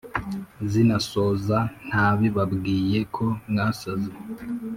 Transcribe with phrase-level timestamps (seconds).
[0.71, 1.57] sinasoza
[1.87, 4.11] ntabibabwiye ko mwasaze